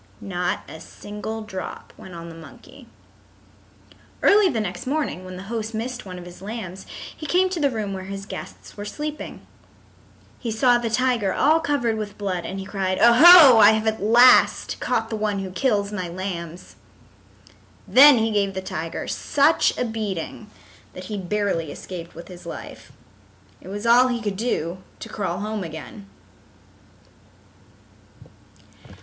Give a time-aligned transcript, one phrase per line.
[0.19, 2.87] Not a single drop went on the monkey.
[4.23, 7.59] Early the next morning when the host missed one of his lambs he came to
[7.59, 9.45] the room where his guests were sleeping.
[10.39, 13.85] He saw the tiger all covered with blood and he cried, "O ho, I have
[13.85, 16.77] at last caught the one who kills my lambs."
[17.87, 20.49] Then he gave the tiger such a beating
[20.93, 22.91] that he barely escaped with his life.
[23.61, 26.09] It was all he could do to crawl home again.